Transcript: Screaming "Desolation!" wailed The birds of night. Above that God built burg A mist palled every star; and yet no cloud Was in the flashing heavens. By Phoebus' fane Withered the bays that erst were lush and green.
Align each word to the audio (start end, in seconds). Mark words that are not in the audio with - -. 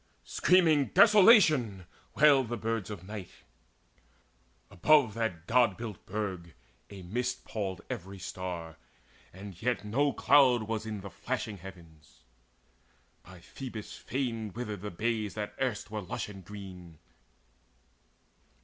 Screaming 0.25 0.85
"Desolation!" 0.95 1.85
wailed 2.15 2.47
The 2.49 2.57
birds 2.57 2.89
of 2.89 3.03
night. 3.03 3.29
Above 4.71 5.13
that 5.13 5.45
God 5.45 5.77
built 5.77 6.07
burg 6.07 6.55
A 6.89 7.03
mist 7.03 7.45
palled 7.45 7.81
every 7.87 8.17
star; 8.17 8.77
and 9.31 9.61
yet 9.61 9.85
no 9.85 10.11
cloud 10.11 10.63
Was 10.63 10.87
in 10.87 11.01
the 11.01 11.11
flashing 11.11 11.57
heavens. 11.59 12.23
By 13.21 13.41
Phoebus' 13.41 13.95
fane 13.95 14.51
Withered 14.53 14.81
the 14.81 14.89
bays 14.89 15.35
that 15.35 15.53
erst 15.61 15.91
were 15.91 16.01
lush 16.01 16.29
and 16.29 16.43
green. 16.43 16.97